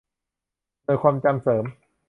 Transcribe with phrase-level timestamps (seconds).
[0.83, 1.65] หน่วยความจำเสริม